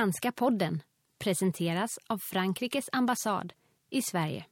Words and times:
Franska 0.00 0.32
podden 0.32 0.82
presenteras 1.18 1.98
av 2.06 2.18
Frankrikes 2.18 2.88
ambassad 2.92 3.52
i 3.90 4.02
Sverige. 4.02 4.44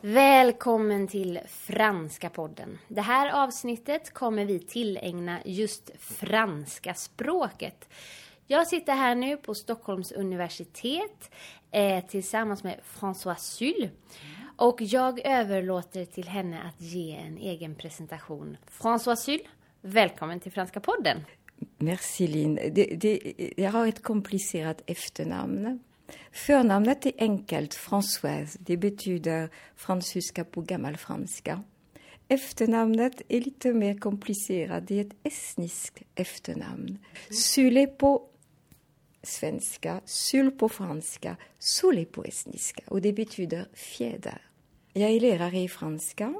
Välkommen 0.00 1.08
till 1.08 1.40
Franska 1.48 2.30
podden. 2.30 2.78
Det 2.88 3.00
här 3.00 3.44
avsnittet 3.44 4.14
kommer 4.14 4.44
vi 4.44 4.58
tillägna 4.58 5.38
just 5.44 5.90
franska 5.98 6.94
språket. 6.94 7.88
Jag 8.46 8.66
sitter 8.66 8.92
här 8.94 9.14
nu 9.14 9.36
på 9.36 9.54
Stockholms 9.54 10.12
universitet 10.12 11.30
eh, 11.70 12.04
tillsammans 12.06 12.64
med 12.64 12.80
François 12.98 13.38
Syl. 13.38 13.90
Och 14.56 14.76
jag 14.80 15.26
överlåter 15.26 16.04
till 16.04 16.28
henne 16.28 16.62
att 16.62 16.80
ge 16.80 17.16
en 17.16 17.38
egen 17.38 17.74
presentation. 17.74 18.56
François 18.70 19.16
Syl, 19.16 19.48
välkommen 19.80 20.40
till 20.40 20.52
Franska 20.52 20.80
podden. 20.80 21.24
Merci 21.84 22.26
Linn. 22.26 22.54
Det, 22.54 22.84
det, 22.84 23.34
jag 23.56 23.70
har 23.70 23.86
ett 23.86 24.02
komplicerat 24.02 24.82
efternamn. 24.86 25.80
Förnamnet 26.32 27.06
är 27.06 27.12
enkelt, 27.18 27.74
Françoise. 27.74 28.56
Det 28.60 28.76
betyder 28.76 29.50
fransyska 29.76 30.44
på 30.44 30.60
gammalfranska. 30.60 31.62
Efternamnet 32.28 33.22
är 33.28 33.40
lite 33.40 33.72
mer 33.72 33.98
komplicerat. 33.98 34.88
Det 34.88 35.00
är 35.00 35.00
ett 35.00 35.16
estniskt 35.22 36.02
efternamn. 36.14 36.98
Sule 37.30 37.86
på 37.86 38.22
svenska, 39.22 40.00
sul 40.04 40.50
på 40.50 40.68
franska, 40.68 41.36
sole 41.58 42.04
på 42.04 42.24
estniska. 42.24 42.82
Och 42.86 43.00
det 43.00 43.12
betyder 43.12 43.68
fjäder. 43.74 44.42
Jag 44.92 45.10
är 45.10 45.20
lärare 45.20 45.58
i 45.58 45.68
franska 45.68 46.34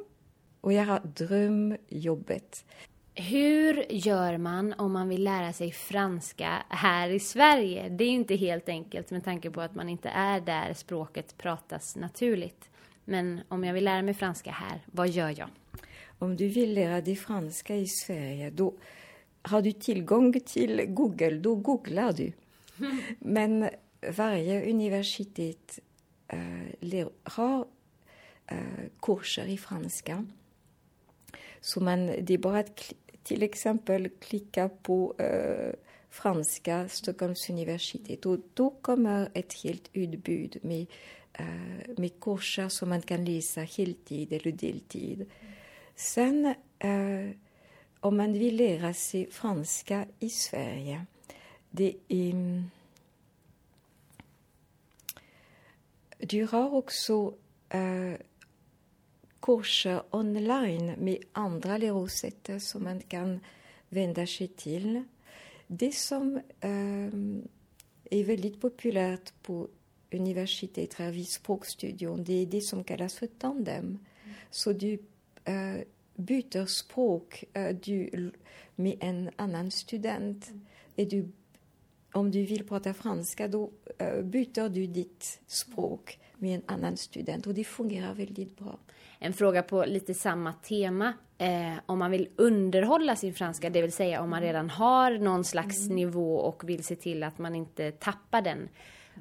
och 0.61 0.73
jag 0.73 0.85
har 0.85 1.01
drömjobbet. 1.01 2.65
Hur 3.17 3.93
gör 3.93 4.39
man 4.39 4.73
om 4.73 4.93
man 4.93 5.09
vill 5.09 5.25
lära 5.25 5.53
sig 5.53 5.73
franska 5.73 6.63
här 6.69 7.09
i 7.09 7.21
Sverige? 7.21 7.89
Det 7.89 8.05
är 8.05 8.09
ju 8.09 8.15
inte 8.15 8.35
helt 8.37 8.69
enkelt 8.69 9.11
med 9.11 9.25
tanke 9.25 9.51
på 9.51 9.61
att 9.61 9.75
man 9.75 9.89
inte 9.89 10.09
är 10.09 10.41
där 10.41 10.75
språket 10.75 11.39
pratas 11.39 11.97
naturligt. 11.97 12.69
Men 13.05 13.41
om 13.49 13.65
jag 13.65 13.75
vill 13.75 13.85
lära 13.85 14.03
mig 14.03 14.15
franska 14.15 14.51
här, 14.51 14.81
vad 14.87 15.09
gör 15.09 15.35
jag? 15.39 15.49
Om 16.19 16.37
du 16.37 16.49
vill 16.49 16.75
lära 16.75 17.01
dig 17.01 17.17
franska 17.17 17.77
i 17.77 17.87
Sverige, 17.87 18.51
då 18.51 18.75
har 19.43 19.63
du 19.63 19.73
tillgång 19.73 20.41
till 20.41 20.83
Google, 20.89 21.39
då 21.39 21.55
googlar 21.55 22.13
du. 22.13 22.33
Men 23.19 23.71
varje 24.17 24.71
universitet 24.71 25.79
uh, 26.33 27.07
har 27.23 27.67
uh, 28.53 28.59
kurser 29.03 29.47
i 29.47 29.59
franska. 29.59 30.27
Så 31.61 31.81
man, 31.81 32.07
det 32.07 32.35
är 32.35 32.39
bara 32.39 32.59
att 32.59 32.93
till 33.25 33.43
exempel 33.43 34.09
klicka 34.09 34.69
på 34.69 35.15
eh, 35.19 35.75
franska 36.11 36.89
Stockholms 36.89 37.51
universitet 37.51 38.27
och 38.27 38.39
då 38.55 38.71
kommer 38.71 39.29
ett 39.35 39.53
helt 39.53 39.91
utbud 39.93 40.57
med, 40.63 40.87
eh, 41.33 41.97
med 41.97 42.21
kurser 42.21 42.69
som 42.69 42.89
man 42.89 43.03
kan 43.03 43.25
läsa 43.25 43.61
heltid 43.61 44.33
eller 44.33 44.53
deltid. 44.53 45.31
Sen 45.97 46.55
eh, 46.79 47.31
om 48.01 48.17
man 48.17 48.33
vill 48.33 48.57
lära 48.57 48.95
sig 48.95 49.31
franska 49.31 50.07
i 50.21 50.31
Sverige 50.31 51.07
det 51.77 51.95
är... 52.09 52.65
Du 56.19 56.47
har 56.47 56.75
också 56.75 57.35
eh, 57.69 58.15
kurser 59.45 60.03
online 60.11 60.95
med 60.99 61.19
andra 61.33 61.79
lärosäten 61.79 62.61
som 62.61 62.85
man 62.85 63.01
kan 63.01 63.41
vända 63.89 64.27
sig 64.27 64.49
till. 64.49 65.05
Det 65.67 65.95
som 65.95 66.37
uh, 66.65 67.43
är 68.11 68.25
väldigt 68.25 68.61
populärt 68.61 69.43
på 69.43 69.69
universitetet 70.13 70.95
här 70.95 71.11
vid 71.11 71.29
språkstudion, 71.29 72.25
det 72.25 72.33
är 72.33 72.47
det 72.47 72.61
som 72.61 72.85
kallas 72.85 73.15
för 73.15 73.27
tandem. 73.27 73.85
Mm. 73.85 73.99
Så 74.51 74.73
du 74.73 74.93
uh, 74.93 75.83
byter 76.15 76.67
språk 76.67 77.45
du, 77.83 78.31
med 78.75 78.97
en 79.01 79.31
annan 79.37 79.71
student. 79.71 80.49
Mm. 80.49 80.67
Är 80.97 81.07
du 81.07 81.29
om 82.13 82.31
du 82.31 82.45
vill 82.45 82.69
prata 82.69 82.95
franska 82.95 83.49
då 83.49 83.71
uh, 84.03 84.23
byter 84.23 84.69
du 84.69 84.87
ditt 84.87 85.41
språk 85.47 86.19
med 86.45 86.55
en 86.55 86.63
annan 86.67 86.97
student 86.97 87.47
och 87.47 87.55
det 87.55 87.65
fungerar 87.65 88.15
väldigt 88.15 88.59
bra. 88.59 88.79
En 89.19 89.33
fråga 89.33 89.63
på 89.63 89.85
lite 89.85 90.15
samma 90.15 90.53
tema. 90.53 91.13
Eh, 91.39 91.75
om 91.87 91.99
man 91.99 92.11
vill 92.11 92.29
underhålla 92.37 93.17
sin 93.17 93.35
franska, 93.35 93.71
det 93.71 93.83
vill 93.83 93.93
säga 93.93 94.23
om 94.23 94.31
man 94.31 94.41
redan 94.41 94.71
har 94.71 95.11
någon 95.11 95.45
slags 95.45 95.85
mm. 95.85 95.97
nivå 95.97 96.37
och 96.37 96.69
vill 96.69 96.85
se 96.85 96.97
till 96.97 97.23
att 97.23 97.39
man 97.39 97.55
inte 97.55 97.93
tappar 97.93 98.43
den. 98.43 98.69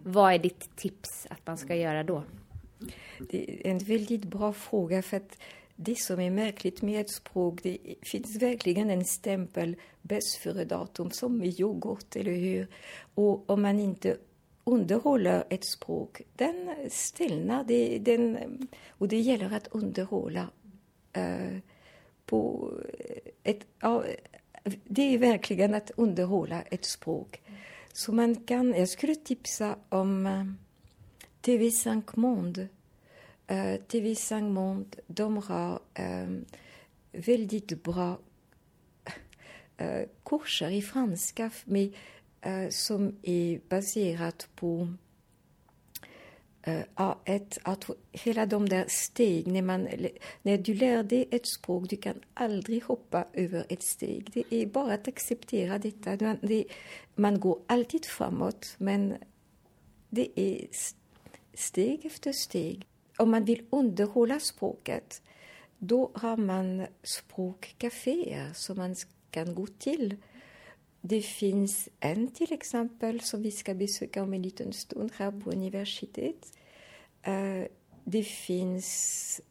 Vad 0.04 0.34
är 0.34 0.40
ditt 0.40 0.76
tips 0.76 1.28
att 1.30 1.48
man 1.48 1.58
ska 1.58 1.76
göra 1.76 2.04
då? 2.04 2.24
Det 3.30 3.52
är 3.52 3.72
en 3.72 3.78
väldigt 3.78 4.26
bra 4.26 4.54
fråga 4.54 5.02
för 5.02 5.18
att 5.18 5.38
det 5.76 6.00
som 6.00 6.20
är 6.20 6.32
märkligt 6.32 6.82
med 6.82 7.02
ett 7.02 7.12
språk, 7.12 7.60
det 7.64 7.78
finns 8.02 8.42
verkligen 8.42 8.90
en 8.90 9.06
stämpel 9.06 9.76
bäst 10.02 10.36
före 10.36 10.66
datum 10.66 11.12
som 11.12 11.38
med 11.38 11.60
yoghurt, 11.60 12.16
eller 12.16 12.36
hur? 12.36 12.68
Och 13.16 13.50
om 13.50 13.62
man 13.62 13.80
inte 13.80 14.18
underhåller 14.64 15.44
ett 15.50 15.66
språk, 15.66 16.22
den 16.36 16.76
stelnar. 16.90 17.64
Det, 17.64 18.00
den, 18.00 18.38
och 18.90 19.08
det 19.08 19.20
gäller 19.20 19.54
att 19.54 19.68
underhålla 19.68 20.50
eh, 21.14 21.58
på 22.26 22.72
ett... 23.44 23.68
Ja, 23.80 24.04
det 24.84 25.02
är 25.02 25.18
verkligen 25.18 25.74
att 25.74 25.92
underhålla 25.96 26.62
ett 26.62 26.86
språk. 26.86 27.42
Så 27.94 28.12
man 28.12 28.36
kan, 28.36 28.74
jag 28.74 28.90
skulle 28.90 29.16
tipsa 29.16 29.76
om 29.90 30.26
eh, 30.26 30.46
TV5 31.42 32.02
Monde 32.16 32.68
Uh, 33.52 33.78
TV5 33.88 34.50
Monde, 34.50 34.98
de 35.08 35.38
har 35.38 35.80
um, 36.00 36.46
väldigt 37.12 37.84
bra 37.84 38.20
uh, 39.82 40.06
kurser 40.26 40.70
i 40.70 40.82
franska 40.82 41.52
med, 41.66 41.94
Eh, 42.46 42.70
som 42.70 43.16
är 43.22 43.60
baserat 43.70 44.48
på 44.56 44.88
eh, 46.62 46.84
A1, 46.96 47.60
att 47.64 47.90
hela 48.12 48.46
de 48.46 48.70
där 48.70 48.86
steg, 48.88 49.48
när, 49.48 49.62
man, 49.62 49.88
när 50.42 50.58
du 50.58 50.74
lär 50.74 51.04
dig 51.04 51.28
ett 51.32 51.48
språk, 51.48 51.90
du 51.90 51.98
kan 51.98 52.22
aldrig 52.34 52.84
hoppa 52.84 53.26
över 53.34 53.66
ett 53.70 53.84
steg. 53.84 54.30
Det 54.34 54.44
är 54.50 54.66
bara 54.66 54.94
att 54.94 55.08
acceptera 55.08 55.78
detta. 55.78 56.26
Man, 56.26 56.38
det, 56.42 56.66
man 57.16 57.40
går 57.40 57.60
alltid 57.68 58.06
framåt, 58.06 58.76
men 58.78 59.16
det 60.10 60.40
är 60.40 60.68
steg 61.54 62.06
efter 62.06 62.32
steg 62.32 62.88
om 63.18 63.32
man 63.32 63.46
vill 63.46 63.66
underhålla 63.70 64.40
språket, 64.40 65.22
då 65.78 66.12
har 66.14 66.38
man 66.38 66.88
språkcaféer 67.04 68.54
som 68.54 68.78
man 68.78 68.96
kan 69.32 69.56
gå 69.56 69.68
till. 69.68 70.18
Det 71.06 71.22
finns 71.22 71.90
en 72.00 72.28
till 72.28 72.54
exempel 72.54 73.22
som 73.22 73.42
vi 73.42 73.52
ska 73.52 73.74
besöka 73.74 74.24
om 74.24 74.34
en 74.34 74.42
liten 74.42 74.74
stund 74.74 75.12
här 75.16 75.32
på 75.32 75.52
universitetet. 75.52 76.58
Eh, 77.22 77.64
det 78.04 78.24
finns 78.24 79.42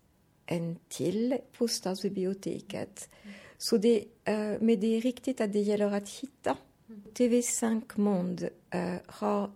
en 0.47 0.79
till 0.89 1.39
på 1.59 1.69
stadsbiblioteket. 1.69 3.11
Så 3.59 3.77
det, 3.77 4.05
eh, 4.25 4.57
men 4.61 4.81
det 4.81 4.97
är 4.97 5.01
riktigt 5.01 5.41
att 5.41 5.53
det 5.53 5.61
gäller 5.61 5.93
att 5.93 6.09
hitta. 6.09 6.57
TV5 7.15 7.99
Monde 8.01 8.51
eh, 8.71 8.97
har 9.07 9.51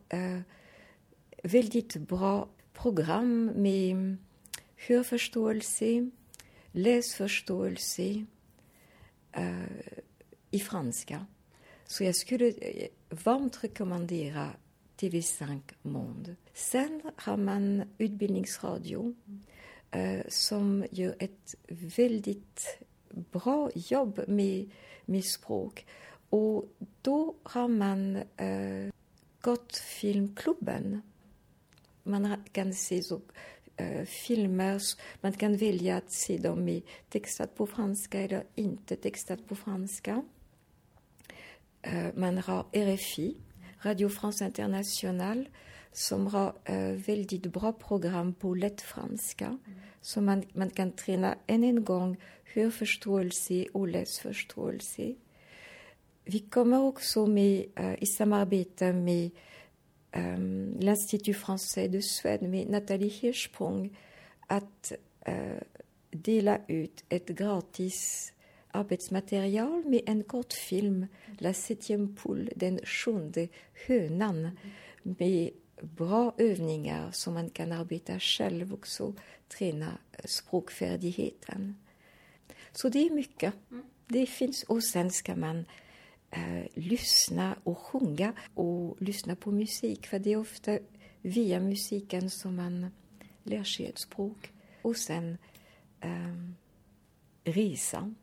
väldigt 1.43 1.97
bra 1.97 2.49
program 2.73 3.47
med 3.47 4.17
hörförståelse, 4.89 6.11
läsförståelse 6.72 8.27
i 10.51 10.59
franska. 10.59 11.27
Så 11.86 12.04
jag 12.04 12.16
skulle 12.16 12.48
eh, 12.48 12.88
varmt 13.09 13.65
rekommendera 13.65 14.50
TV5 14.97 15.60
Monde. 15.83 16.36
Sen 16.54 17.03
har 17.16 17.36
man 17.36 17.83
Utbildningsradio 17.98 19.15
eh, 19.91 20.21
som 20.28 20.84
gör 20.91 21.15
ett 21.18 21.54
väldigt 21.97 22.78
bra 23.09 23.71
jobb 23.74 24.21
med, 24.28 24.71
med 25.04 25.24
språk. 25.24 25.86
Och 26.30 26.65
då 27.03 27.34
har 27.42 27.68
man 27.68 28.16
eh, 28.16 28.92
Gott 29.41 29.77
Filmklubben 29.77 31.03
man 32.06 32.44
kan 32.53 32.74
se 32.74 33.03
så, 33.03 33.21
eh, 33.77 34.04
filmer, 34.04 34.80
man 35.21 35.32
kan 35.32 35.56
välja 35.56 35.97
att 35.97 36.12
se 36.12 36.39
dem 36.39 36.68
i 36.68 36.82
textat 37.09 37.56
på 37.56 37.66
franska 37.66 38.21
eller 38.21 38.44
inte 38.54 38.97
textat 38.97 39.48
på 39.48 39.56
franska. 39.56 40.22
Euh, 41.86 42.10
man 42.15 42.38
har 42.38 42.66
RFI, 42.72 43.36
Radio 43.84 44.09
France 44.09 44.44
International, 44.44 45.38
euh, 45.38 45.47
som 45.97 46.27
har 46.27 46.54
uh, 46.71 47.06
väldigt 47.06 47.53
bra 47.53 47.72
program 47.72 48.34
på 48.34 48.54
lätt 48.54 48.80
franska. 48.80 49.59
Så 50.00 50.21
man, 50.21 50.44
man 50.53 50.71
kan 50.71 50.92
träna 50.92 51.36
än 51.47 51.65
en 51.65 51.84
gång 51.84 52.16
hörförståelse 52.54 53.66
och 53.72 53.88
läsförståelse. 53.88 55.15
Vi 56.24 56.38
kommer 56.38 56.83
också 56.83 57.27
med, 57.27 57.65
eh, 57.77 58.03
i 58.03 58.06
samarbete 58.06 58.92
med 58.92 59.30
um, 60.16 60.78
l'Institut 60.80 61.36
français 61.36 61.89
de 61.89 62.03
Suède 62.03 62.48
med 62.48 62.71
Nathalie 62.71 63.09
Hirschsprung 63.09 63.97
att 64.47 64.92
uh, 65.28 65.60
dela 66.10 66.59
ut 66.68 67.04
ett 67.09 67.28
gratis 67.28 68.32
arbetsmaterial 68.77 69.84
med 69.84 70.01
en 70.07 70.25
kortfilm, 70.25 71.07
La 71.39 71.53
septième 71.53 72.15
poule, 72.15 72.51
den 72.57 72.78
sjunde 72.84 73.49
hönan, 73.87 74.59
med 75.03 75.51
bra 75.81 76.34
övningar 76.39 77.11
som 77.13 77.34
man 77.34 77.51
kan 77.51 77.73
arbeta 77.73 78.21
själv 78.21 78.75
också, 78.75 79.15
träna 79.49 79.99
språkfärdigheten. 80.25 81.77
Så 82.73 82.89
det 82.89 83.07
är 83.07 83.11
mycket. 83.11 83.55
Det 84.07 84.27
finns, 84.27 84.63
och 84.63 84.84
sen 84.84 85.11
ska 85.11 85.37
man 85.37 85.65
eh, 86.31 86.65
lyssna 86.75 87.57
och 87.63 87.78
sjunga 87.78 88.33
och 88.55 89.03
lyssna 89.03 89.37
på 89.37 89.51
musik, 89.51 90.07
för 90.07 90.19
det 90.19 90.33
är 90.33 90.37
ofta 90.37 90.78
via 91.23 91.61
musiken 91.61 92.31
som 92.31 92.57
man 92.57 92.87
lär 93.43 93.65
sig 93.65 93.87
ett 93.87 93.99
språk. 93.99 94.53
Och 94.83 94.97
sen 94.97 95.39
eh, 96.01 96.34
resa 97.45 98.15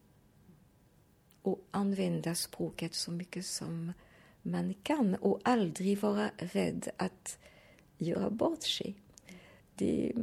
och 1.44 1.68
använda 1.72 2.36
språket 2.36 2.94
så 2.94 3.12
mycket 3.12 3.45
som 3.45 3.94
man 4.42 4.74
kan 4.84 5.16
och 5.16 5.40
aldrig 5.44 5.98
vara 5.98 6.31
rädd 6.38 6.90
att 6.98 7.38
göra 7.98 8.30
bort 8.30 8.63
sig. 8.63 8.95
Det, 9.75 10.13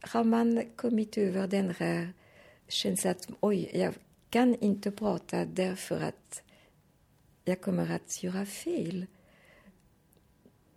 har 0.00 0.24
man 0.24 0.62
kommit 0.76 1.18
över 1.18 1.46
den 1.46 1.74
här 1.78 2.12
känslan 2.68 3.10
att 3.10 3.28
oj, 3.40 3.70
jag 3.74 3.94
kan 4.30 4.54
inte 4.54 4.90
prata 4.90 5.44
därför 5.44 6.00
att 6.00 6.42
jag 7.44 7.60
kommer 7.60 7.90
att 7.90 8.22
göra 8.22 8.46
fel. 8.46 9.06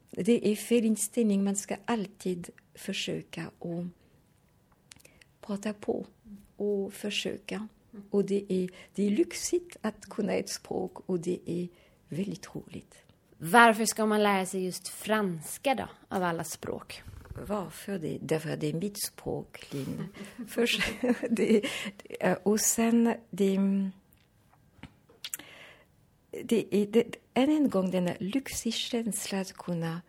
Det 0.10 0.52
är 0.52 0.56
fel 0.56 0.86
inställning. 0.86 1.44
Man 1.44 1.56
ska 1.56 1.76
alltid 1.86 2.50
försöka 2.76 3.52
att 3.60 3.86
prata 5.42 5.74
på 5.74 6.06
och 6.56 6.94
försöka. 6.94 7.68
Och 8.10 8.26
det 8.26 8.54
är, 8.54 8.70
det 8.96 9.08
är 9.08 9.10
lyxigt 9.10 9.78
att 9.82 10.06
kunna 10.06 10.34
ett 10.34 10.50
språk 10.50 11.10
och 11.10 11.20
det 11.20 11.40
är 11.46 11.68
väldigt 12.10 12.56
roligt. 12.56 12.96
Varför 13.38 13.86
ska 13.86 14.06
man 14.06 14.24
lära 14.24 14.46
sig 14.46 14.66
just 14.66 14.88
franska 14.88 15.76
då, 15.76 15.88
av 16.08 16.24
alla 16.24 16.44
språk? 16.44 17.04
Varför 17.48 18.00
det? 18.00 18.18
Därför 18.22 18.50
att 18.50 18.60
det 18.60 18.70
är 18.70 18.74
mitt 18.74 19.04
språk, 19.04 19.74
Linn. 19.74 20.08
Först, 20.48 20.82
det, 21.30 21.66
och 22.44 22.60
sen, 22.60 23.16
det, 23.30 23.60
det 26.44 26.76
är 26.76 26.86
det, 26.86 27.16
än 27.34 27.50
en 27.50 27.70
gång 27.70 27.92
denna 27.92 28.14
lyxig 28.20 28.74
känsla 28.74 29.40
att 29.40 29.54
kunna 29.54 30.02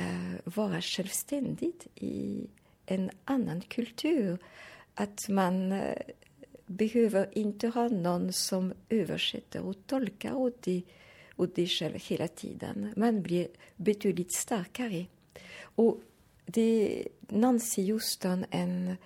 uh, 0.00 0.36
vara 0.44 0.80
självständig 0.80 1.74
i 1.94 2.46
en 2.86 3.10
annan 3.24 3.60
kultur. 3.60 4.38
Att 4.94 5.28
man 5.28 5.72
uh, 5.72 5.94
behöver 6.68 7.38
inte 7.38 7.68
ha 7.68 7.88
någon 7.88 8.32
som 8.32 8.72
översätter 8.88 9.62
och 9.62 9.86
tolkar 9.86 10.34
åt 10.34 10.62
dig 10.62 10.84
åt 11.38 11.56
dig 11.56 11.66
själv 11.66 11.94
hela 11.94 12.28
tiden. 12.28 12.92
Man 12.96 13.22
blir 13.22 13.48
betydligt 13.76 14.32
starkare. 14.32 15.06
Och 15.60 16.00
det 16.46 17.00
är 17.00 17.08
Nancy 17.20 17.92
Houston, 17.92 18.44
en 18.50 18.96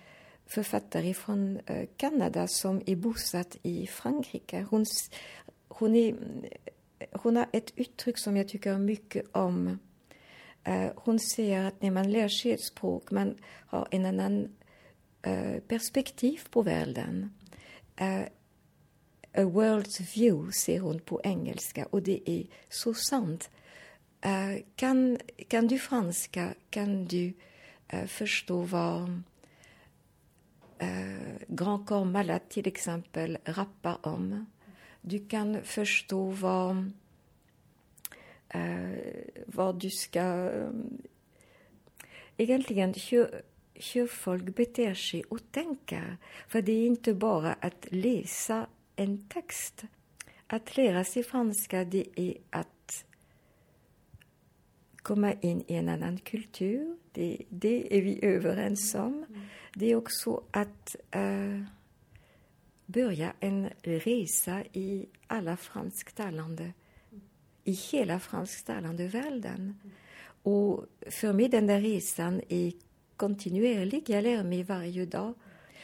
författare 0.47 1.15
från 1.15 1.61
eh, 1.67 1.89
Kanada 1.97 2.49
som 2.49 2.83
är 2.87 2.97
bosatt 2.97 3.57
i 3.63 3.87
Frankrike. 3.87 4.67
Hon, 4.71 4.87
hon, 5.69 5.97
är, 5.97 6.15
hon 7.13 7.37
har 7.37 7.47
ett 7.53 7.73
uttryck 7.77 8.19
som 8.19 8.37
jag 8.37 8.49
tycker 8.49 8.79
mycket 8.79 9.37
om. 9.37 9.79
Eh, 10.65 10.91
hon 10.97 11.21
säger 11.21 11.65
att 11.65 11.83
när 11.83 11.91
man 11.91 12.13
lär 12.13 12.29
sig 12.29 12.53
ett 12.53 12.65
språk 12.65 13.11
man 13.11 13.35
har 13.67 13.89
en 13.91 14.07
annan 14.07 14.57
eh, 15.23 15.61
perspektiv 15.69 16.41
på 16.51 16.63
världen. 16.63 17.31
Eh, 17.97 18.27
A 19.35 19.45
world's 19.45 20.01
view, 20.15 20.53
säger 20.53 20.81
hon 20.81 21.01
på 21.01 21.21
engelska, 21.25 21.87
och 21.91 22.03
det 22.03 22.31
är 22.31 22.47
så 22.69 22.95
sant. 22.95 23.51
Uh, 24.27 24.63
kan, 24.77 25.19
kan 25.49 25.67
du 25.67 25.79
franska 25.79 26.55
kan 26.71 27.05
du 27.05 27.33
uh, 27.95 28.07
förstå 28.07 28.63
vad 28.63 29.23
uh, 30.83 31.37
Grand 31.49 31.87
Corps 31.87 32.13
Malade 32.13 32.41
till 32.49 32.67
exempel 32.67 33.39
rappar 33.45 34.07
om. 34.07 34.47
Du 35.01 35.29
kan 35.29 35.63
förstå 35.63 36.31
vad, 36.31 36.93
vad 39.47 39.81
du 39.81 39.91
ska... 39.91 40.51
Egentligen 42.37 42.95
hur, 43.11 43.43
hur 43.95 44.07
folk 44.07 44.57
beter 44.57 44.95
sig 44.95 45.25
och 45.29 45.53
tänker. 45.53 46.17
För 46.49 46.63
det 46.63 46.73
är 46.73 46.87
inte 46.87 47.15
bara 47.15 47.53
att 47.53 47.87
läsa 47.91 48.67
en 48.97 49.29
text. 49.29 49.85
Att 50.47 50.77
lära 50.77 51.05
sig 51.05 51.23
franska 51.23 51.85
det 51.85 52.07
är 52.17 52.35
att 52.51 53.05
komma 54.97 55.33
in 55.33 55.65
i 55.69 55.75
en 55.75 55.89
annan 55.89 56.19
kultur. 56.19 56.97
Det, 57.13 57.39
det 57.49 57.99
är 57.99 58.03
vi 58.03 58.25
överens 58.25 58.95
om. 58.95 59.27
Det 59.75 59.87
är 59.87 59.97
också 59.97 60.43
att 60.51 60.97
uh, 61.17 61.63
börja 62.87 63.33
en 63.41 63.69
resa 63.83 64.63
i 64.73 65.07
alla 65.27 65.57
fransktalande, 65.57 66.73
i 67.65 67.73
hela 67.73 68.21
fransktalande 68.21 69.07
världen. 69.09 69.79
Och 70.43 70.87
för 71.11 71.33
mig 71.33 71.49
den 71.49 71.67
där 71.67 71.81
resan 71.81 72.41
är 72.49 72.73
kontinuerlig. 73.23 74.11
Jag 74.11 74.23
lär 74.23 74.45
mig 74.45 74.63
varje 74.63 75.07
dag. 75.07 75.35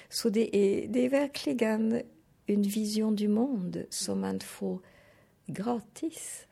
Så 0.09 0.29
det 0.29 0.57
är, 0.57 0.89
det 0.89 1.07
är 1.07 1.11
verkligen 1.11 2.03
en 2.47 2.63
vision 2.63 3.17
du 3.17 3.29
monde 3.29 3.87
som 3.91 4.21
man 4.21 4.41
får 4.41 4.79
gratis. 5.47 6.47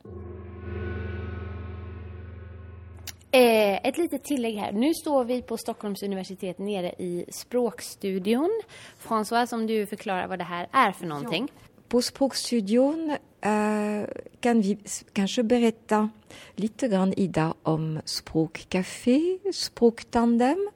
Eh, 3.31 3.87
ett 3.87 3.99
litet 3.99 4.25
tillägg 4.25 4.57
här. 4.57 4.73
Nu 4.73 4.95
står 4.95 5.25
vi 5.25 5.43
på 5.43 5.57
Stockholms 5.57 6.03
universitet 6.03 6.59
nere 6.59 6.95
i 6.99 7.25
språkstudion. 7.29 8.63
François, 9.03 9.55
om 9.55 9.67
du 9.67 9.87
förklarar 9.87 10.29
vad 10.29 10.39
det 10.39 10.45
här 10.45 10.69
är 10.73 10.93
för 10.93 11.07
någonting. 11.07 11.49
Ja. 11.55 11.63
På 11.89 12.03
språkstudion 12.03 13.11
eh, 13.41 14.09
kan 14.41 14.61
vi 14.61 14.79
kanske 15.13 15.43
berätta 15.43 16.11
lite 16.55 16.89
grann 16.89 17.15
idag 17.17 17.55
om 17.63 18.01
språkcafé, 18.05 19.39
språktandem 19.53 20.71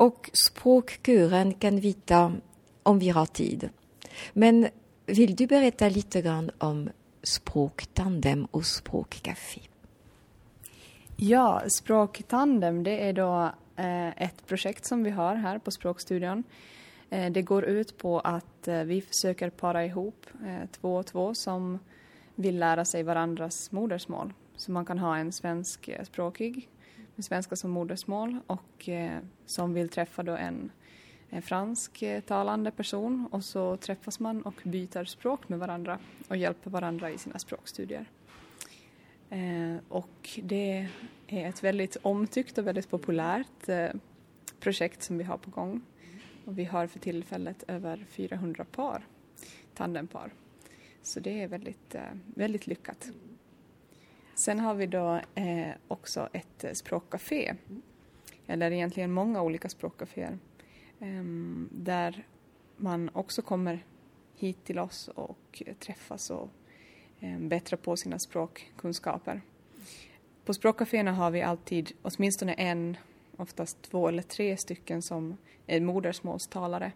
och 0.00 0.30
språkkören 0.32 1.54
kan 1.54 1.80
vi 1.80 1.92
ta 1.92 2.32
om 2.82 2.98
vi 2.98 3.08
har 3.08 3.26
tid. 3.26 3.68
Men 4.32 4.68
vill 5.06 5.36
du 5.36 5.46
berätta 5.46 5.88
lite 5.88 6.22
grann 6.22 6.50
om 6.58 6.90
Språktandem 7.22 8.44
och 8.44 8.66
Språkcafé? 8.66 9.60
Ja, 11.16 11.62
Språktandem 11.68 12.84
det 12.84 13.08
är 13.08 13.12
då 13.12 13.50
eh, 13.76 14.22
ett 14.22 14.46
projekt 14.46 14.84
som 14.84 15.04
vi 15.04 15.10
har 15.10 15.34
här 15.34 15.58
på 15.58 15.70
Språkstudion. 15.70 16.44
Eh, 17.10 17.32
det 17.32 17.42
går 17.42 17.64
ut 17.64 17.98
på 17.98 18.20
att 18.20 18.68
eh, 18.68 18.82
vi 18.82 19.00
försöker 19.00 19.50
para 19.50 19.84
ihop 19.84 20.26
två 20.80 20.96
och 20.96 21.06
två 21.06 21.34
som 21.34 21.78
vill 22.34 22.58
lära 22.58 22.84
sig 22.84 23.02
varandras 23.02 23.72
modersmål. 23.72 24.32
Så 24.56 24.72
man 24.72 24.84
kan 24.84 24.98
ha 24.98 25.16
en 25.16 25.32
svenskspråkig 25.32 26.06
språkig 26.06 26.68
svenska 27.22 27.56
som 27.56 27.70
modersmål 27.70 28.40
och 28.46 28.88
eh, 28.88 29.18
som 29.46 29.74
vill 29.74 29.88
träffa 29.88 30.22
då 30.22 30.32
en 30.32 30.70
en 31.30 31.42
fransktalande 31.42 32.70
eh, 32.70 32.74
person 32.74 33.28
och 33.30 33.44
så 33.44 33.76
träffas 33.76 34.20
man 34.20 34.42
och 34.42 34.54
byter 34.64 35.04
språk 35.04 35.48
med 35.48 35.58
varandra 35.58 35.98
och 36.28 36.36
hjälper 36.36 36.70
varandra 36.70 37.10
i 37.10 37.18
sina 37.18 37.38
språkstudier. 37.38 38.06
Eh, 39.30 39.76
och 39.88 40.40
det 40.42 40.88
är 41.26 41.48
ett 41.48 41.64
väldigt 41.64 41.96
omtyckt 42.02 42.58
och 42.58 42.66
väldigt 42.66 42.90
populärt 42.90 43.68
eh, 43.68 43.90
projekt 44.60 45.02
som 45.02 45.18
vi 45.18 45.24
har 45.24 45.38
på 45.38 45.50
gång. 45.50 45.82
Och 46.44 46.58
vi 46.58 46.64
har 46.64 46.86
för 46.86 46.98
tillfället 46.98 47.64
över 47.68 48.06
400 48.10 48.64
par, 48.64 49.06
tandempar. 49.74 50.32
Så 51.02 51.20
det 51.20 51.42
är 51.42 51.48
väldigt, 51.48 51.94
eh, 51.94 52.02
väldigt 52.24 52.66
lyckat. 52.66 53.10
Sen 54.34 54.60
har 54.60 54.74
vi 54.74 54.86
då 54.86 55.20
eh, 55.34 55.70
också 55.88 56.28
ett 56.32 56.64
eh, 56.64 56.72
språkcafé, 56.72 57.54
eller 58.46 58.70
egentligen 58.70 59.12
många 59.12 59.42
olika 59.42 59.68
språkcaféer 59.68 60.38
eh, 61.00 61.24
där 61.70 62.26
man 62.76 63.10
också 63.12 63.42
kommer 63.42 63.84
hit 64.36 64.64
till 64.64 64.78
oss 64.78 65.08
och 65.08 65.62
träffas 65.78 66.30
och 66.30 66.48
eh, 67.20 67.38
bättra 67.38 67.76
på 67.76 67.96
sina 67.96 68.18
språkkunskaper. 68.18 69.40
På 70.44 70.54
språkcaféerna 70.54 71.12
har 71.12 71.30
vi 71.30 71.42
alltid 71.42 71.92
åtminstone 72.02 72.52
en, 72.52 72.96
oftast 73.36 73.82
två 73.82 74.08
eller 74.08 74.22
tre 74.22 74.56
stycken 74.56 75.02
som 75.02 75.36
är 75.66 75.80
modersmålstalare 75.80 76.92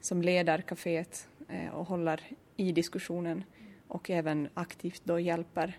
som 0.00 0.22
leder 0.22 0.58
kaféet 0.58 1.28
eh, 1.48 1.68
och 1.68 1.86
håller 1.86 2.20
i 2.56 2.72
diskussionen 2.72 3.44
och 3.88 4.10
även 4.10 4.48
aktivt 4.54 5.02
då 5.04 5.20
hjälper 5.20 5.76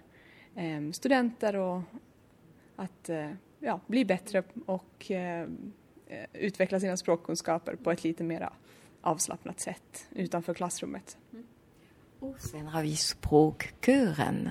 eh, 0.60 0.92
studenter 0.92 1.56
och 1.56 1.82
att 2.76 3.10
eh, 3.10 3.32
ja, 3.60 3.80
bli 3.88 4.06
bättre 4.06 4.44
och 4.66 5.12
eh, 5.12 5.42
eh 6.08 6.26
utveckla 6.34 6.80
sina 6.80 6.98
språkkunskaper 6.98 7.76
på 7.76 7.92
ett 7.92 8.04
lite 8.04 8.24
mer 8.24 8.50
avslappnat 9.02 9.62
sätt 9.62 10.08
utanför 10.12 10.54
klassrummet. 10.54 11.18
Mm. 11.34 11.46
Och 12.20 12.42
sen 12.42 12.68
har 12.68 12.84
vi 12.84 12.96
språkkören. 12.96 14.50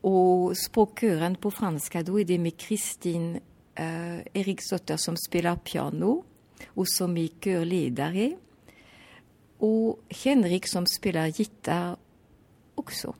Och 0.00 0.56
språkkören 0.58 1.36
på 1.36 1.50
franska, 1.50 2.02
då 2.02 2.20
är 2.20 2.24
det 2.24 2.38
med 2.38 2.56
Kristin 2.56 3.40
eh, 3.74 4.18
Eriksdotter 4.18 4.96
som 4.96 5.16
spelar 5.16 5.56
piano 5.56 6.24
och 6.66 6.88
som 6.88 7.16
är 7.16 7.28
körledare. 7.28 8.36
Och 9.58 10.00
Henrik 10.24 10.66
som 10.66 10.86
spelar 10.86 11.26
gitarr 11.26 11.96
också. 12.74 13.14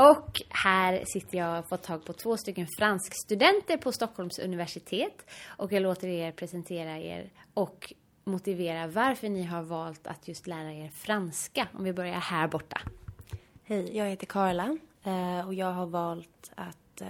Och 0.00 0.42
här 0.48 1.04
sitter 1.06 1.38
jag 1.38 1.58
och 1.58 1.68
fått 1.68 1.82
tag 1.82 2.04
på 2.04 2.12
två 2.12 2.36
stycken 2.36 2.66
franskstudenter 2.78 3.76
på 3.76 3.92
Stockholms 3.92 4.38
universitet. 4.38 5.30
Och 5.46 5.72
jag 5.72 5.82
låter 5.82 6.08
er 6.08 6.32
presentera 6.32 6.98
er 6.98 7.30
och 7.54 7.92
motivera 8.24 8.86
varför 8.86 9.28
ni 9.28 9.42
har 9.42 9.62
valt 9.62 10.06
att 10.06 10.28
just 10.28 10.46
lära 10.46 10.72
er 10.72 10.88
franska. 10.88 11.68
Om 11.72 11.84
vi 11.84 11.92
börjar 11.92 12.14
här 12.14 12.48
borta. 12.48 12.80
Hej, 13.64 13.96
jag 13.96 14.06
heter 14.06 14.26
Karla 14.26 14.78
eh, 15.04 15.46
och 15.46 15.54
jag 15.54 15.72
har 15.72 15.86
valt 15.86 16.50
att 16.54 17.00
eh, 17.00 17.08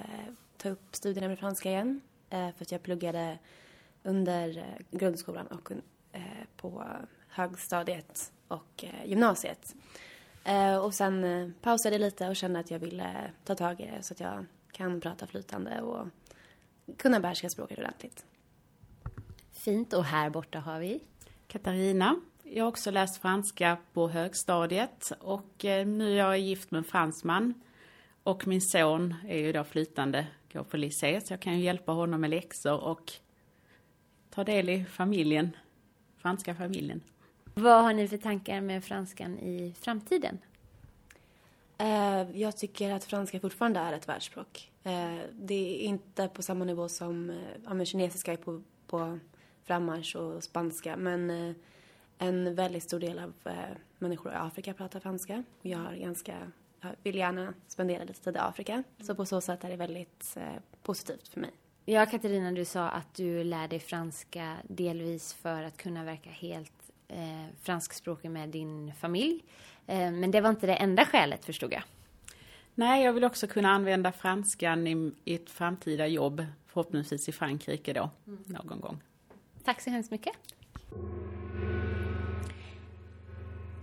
ta 0.57 0.69
upp 0.69 0.97
studierna 0.97 1.29
med 1.29 1.39
franska 1.39 1.71
igen. 1.71 2.01
Eh, 2.31 2.51
för 2.57 2.65
att 2.65 2.73
jag 2.73 2.83
pluggade 2.83 3.39
under 4.03 4.65
grundskolan 4.91 5.47
och 5.47 5.73
på 6.57 6.85
högstadiet 7.29 8.33
och 8.49 8.85
gymnasiet. 9.05 9.75
Och 10.83 10.95
sen 10.95 11.55
pausade 11.61 11.95
jag 11.95 12.01
lite 12.01 12.29
och 12.29 12.37
kände 12.37 12.59
att 12.59 12.71
jag 12.71 12.79
ville 12.79 13.31
ta 13.45 13.55
tag 13.55 13.81
i 13.81 13.87
det 13.87 14.03
så 14.03 14.15
att 14.15 14.21
jag 14.21 14.47
kan 14.73 15.01
prata 15.01 15.27
flytande 15.27 15.81
och 15.83 16.07
kunna 16.97 17.21
behärska 17.21 17.51
språket 17.51 17.79
ordentligt. 17.79 18.25
Fint. 19.53 19.93
Och 19.93 20.05
här 20.05 20.31
borta 20.31 20.59
har 20.59 20.81
vi? 20.81 21.01
Katarina. 21.47 22.21
Jag 22.43 22.65
har 22.65 22.69
också 22.69 22.91
läst 22.91 23.23
franska 23.23 23.77
på 23.93 24.09
högstadiet 24.09 25.13
och 25.21 25.65
eh, 25.65 25.87
nu 25.87 26.13
är 26.13 26.17
jag 26.17 26.39
gift 26.39 26.71
med 26.71 26.79
en 26.79 26.85
fransman. 26.85 27.55
Och 28.23 28.47
min 28.47 28.61
son 28.61 29.15
är 29.29 29.39
ju 29.39 29.53
då 29.53 29.65
flytande, 29.65 30.27
går 30.53 30.63
på 30.63 30.77
lycée, 30.77 31.21
så 31.21 31.33
jag 31.33 31.41
kan 31.41 31.59
ju 31.59 31.65
hjälpa 31.65 31.93
honom 31.93 32.21
med 32.21 32.31
läxor 32.31 32.81
och 32.81 33.13
ta 34.31 34.45
del 34.45 34.69
i 34.69 34.85
familjen, 34.85 35.57
franska 36.17 36.55
familjen. 36.55 37.01
Vad 37.55 37.83
har 37.83 37.93
ni 37.93 38.09
för 38.09 38.17
tankar 38.17 38.61
med 38.61 38.85
franskan 38.85 39.39
i 39.39 39.75
framtiden? 39.81 40.39
Eh, 41.79 42.41
jag 42.41 42.57
tycker 42.57 42.93
att 42.93 43.05
franska 43.05 43.41
fortfarande 43.41 43.81
är 43.81 43.93
ett 43.93 44.09
världsspråk. 44.09 44.71
Eh, 44.83 45.19
det 45.33 45.55
är 45.55 45.79
inte 45.79 46.29
på 46.29 46.43
samma 46.43 46.65
nivå 46.65 46.89
som 46.89 47.41
ja, 47.65 47.85
kinesiska 47.85 48.33
är 48.33 48.37
på, 48.37 48.63
på 48.87 49.19
frammarsch 49.65 50.17
och 50.17 50.45
spanska. 50.45 50.97
Men 50.97 51.31
eh, 51.31 51.57
en 52.19 52.55
väldigt 52.55 52.83
stor 52.83 53.01
del 53.01 53.19
av 53.19 53.33
eh, 53.45 53.55
människor 53.99 54.33
i 54.33 54.35
Afrika 54.35 54.75
pratar 54.75 55.01
franska. 55.01 55.45
Jag 55.63 55.79
har 55.79 55.95
ganska, 55.95 56.37
jag 56.81 56.91
vill 57.03 57.17
gärna 57.17 57.55
spendera 57.69 58.05
lite 58.05 58.21
tid 58.21 58.37
i 58.37 58.39
Afrika. 58.39 58.83
Så 59.01 59.15
på 59.15 59.27
så 59.27 59.41
sätt 59.41 59.65
är 59.65 59.71
det 59.71 59.77
väldigt 59.77 60.37
eh, 60.37 60.63
positivt 60.83 61.29
för 61.29 61.41
mig. 61.41 61.51
Ja, 61.85 62.07
Katarina, 62.07 62.53
du 62.53 62.65
sa 62.65 62.89
att 62.89 63.15
du 63.15 63.45
lär 63.45 63.69
dig 63.69 63.79
franska 63.79 64.57
delvis 64.69 65.35
för 65.35 65.63
att 65.63 65.77
kunna 65.77 66.05
verka 66.05 66.31
helt 66.31 66.91
eh, 67.11 67.47
franskspråkig 67.63 68.31
med 68.31 68.49
din 68.49 68.93
familj. 69.01 69.45
Eh, 69.87 70.11
men 70.11 70.31
det 70.31 70.41
var 70.41 70.51
inte 70.51 70.67
det 70.67 70.75
enda 70.75 71.05
skälet, 71.05 71.45
förstod 71.45 71.73
jag. 71.73 71.83
Nej, 72.75 73.05
jag 73.05 73.13
vill 73.13 73.25
också 73.25 73.47
kunna 73.47 73.71
använda 73.71 74.13
franskan 74.13 74.87
i, 74.87 75.13
i 75.25 75.35
ett 75.35 75.51
framtida 75.51 76.07
jobb, 76.07 76.45
förhoppningsvis 76.67 77.29
i 77.29 77.33
Frankrike 77.33 77.93
då, 77.93 78.11
mm. 78.27 78.45
någon 78.47 78.81
gång. 78.81 79.03
Tack 79.65 79.81
så 79.81 79.91
hemskt 79.91 80.11
mycket. 80.11 80.33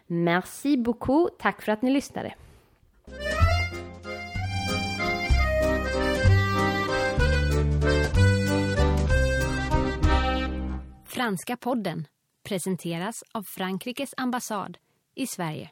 Merci 0.08 0.77
beaucoup. 0.77 1.39
Tack 1.39 1.62
för 1.62 1.72
att 1.72 1.82
ni 1.82 1.91
lyssnade. 1.91 2.34
Franska 11.22 11.58
podden 11.58 12.08
presenteras 12.44 13.24
av 13.32 13.44
Frankrikes 13.44 14.13
ambassad 14.18 14.78
i 15.16 15.28
Sverige. 15.28 15.70